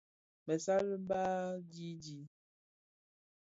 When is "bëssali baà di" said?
0.45-1.89